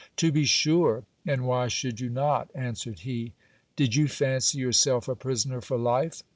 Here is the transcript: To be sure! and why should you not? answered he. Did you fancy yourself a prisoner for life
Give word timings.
To 0.15 0.31
be 0.31 0.45
sure! 0.45 1.03
and 1.27 1.45
why 1.45 1.67
should 1.67 1.99
you 1.99 2.09
not? 2.09 2.49
answered 2.55 3.01
he. 3.01 3.33
Did 3.75 3.95
you 3.95 4.07
fancy 4.07 4.57
yourself 4.57 5.07
a 5.07 5.15
prisoner 5.15 5.61
for 5.61 5.77
life 5.77 6.23